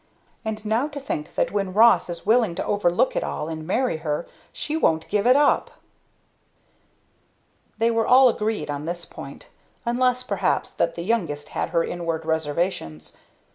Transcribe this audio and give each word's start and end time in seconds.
And 0.43 0.65
now 0.65 0.87
to 0.87 0.99
think 0.99 1.35
that 1.35 1.51
when 1.51 1.75
Ross 1.75 2.09
is 2.09 2.25
willing 2.25 2.55
to 2.55 2.65
overlook 2.65 3.15
it 3.15 3.23
all 3.23 3.47
and 3.47 3.67
marry 3.67 3.97
her, 3.97 4.25
she 4.51 4.75
won't 4.75 5.07
give 5.09 5.27
it 5.27 5.35
up!" 5.35 5.69
They 7.77 7.91
were 7.91 8.07
all 8.07 8.27
agreed 8.27 8.71
on 8.71 8.85
this 8.85 9.05
point, 9.05 9.49
unless 9.85 10.23
perhaps 10.23 10.71
that 10.71 10.95
the 10.95 11.03
youngest 11.03 11.49
had 11.49 11.69
her 11.69 11.83
inward 11.83 12.25
reservations. 12.25 13.15